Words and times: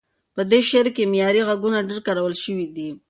په 0.35 0.41
دې 0.51 0.59
شعر 0.69 0.87
کې 0.95 1.03
معیاري 1.11 1.41
غږونه 1.49 1.85
ډېر 1.89 1.99
کارول 2.07 2.33
شوي 2.43 2.67
دي. 2.75 2.89